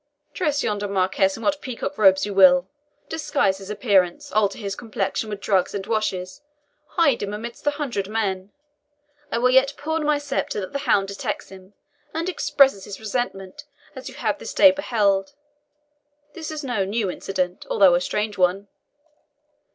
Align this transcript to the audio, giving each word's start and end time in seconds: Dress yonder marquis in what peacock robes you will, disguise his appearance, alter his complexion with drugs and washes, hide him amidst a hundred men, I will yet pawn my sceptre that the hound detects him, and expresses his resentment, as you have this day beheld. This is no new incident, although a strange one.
Dress 0.33 0.63
yonder 0.63 0.87
marquis 0.87 1.27
in 1.37 1.43
what 1.43 1.61
peacock 1.61 1.95
robes 1.95 2.25
you 2.25 2.33
will, 2.33 2.67
disguise 3.07 3.59
his 3.59 3.69
appearance, 3.69 4.31
alter 4.31 4.57
his 4.57 4.75
complexion 4.75 5.29
with 5.29 5.39
drugs 5.39 5.75
and 5.75 5.85
washes, 5.85 6.41
hide 6.87 7.21
him 7.21 7.35
amidst 7.35 7.67
a 7.67 7.69
hundred 7.69 8.09
men, 8.09 8.51
I 9.31 9.37
will 9.37 9.51
yet 9.51 9.75
pawn 9.77 10.03
my 10.03 10.17
sceptre 10.17 10.59
that 10.59 10.73
the 10.73 10.79
hound 10.89 11.09
detects 11.09 11.49
him, 11.49 11.75
and 12.15 12.27
expresses 12.29 12.85
his 12.85 12.99
resentment, 12.99 13.65
as 13.95 14.09
you 14.09 14.15
have 14.15 14.39
this 14.39 14.55
day 14.55 14.71
beheld. 14.71 15.35
This 16.33 16.49
is 16.49 16.63
no 16.63 16.83
new 16.83 17.11
incident, 17.11 17.67
although 17.69 17.93
a 17.93 18.01
strange 18.01 18.39
one. 18.39 18.69